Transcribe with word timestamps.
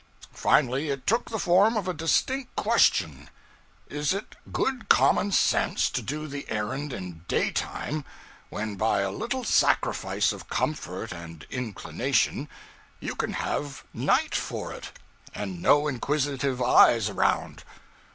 Finally, 0.33 0.89
it 0.89 1.05
took 1.05 1.29
the 1.29 1.37
form 1.37 1.77
of 1.77 1.87
a 1.87 1.93
distinct 1.93 2.55
question: 2.55 3.29
is 3.87 4.15
it 4.15 4.35
good 4.51 4.89
common 4.89 5.31
sense 5.31 5.91
to 5.91 6.01
do 6.01 6.27
the 6.27 6.49
errand 6.49 6.91
in 6.91 7.23
daytime, 7.27 8.03
when, 8.49 8.73
by 8.75 9.01
a 9.01 9.11
little 9.11 9.43
sacrifice 9.43 10.31
of 10.33 10.49
comfort 10.49 11.11
and 11.13 11.45
inclination, 11.51 12.49
you 12.99 13.13
can 13.13 13.33
have 13.33 13.83
night 13.93 14.33
for 14.33 14.73
it, 14.73 14.89
and 15.35 15.61
no 15.61 15.87
inquisitive 15.87 16.59
eyes 16.63 17.07
around. 17.07 17.63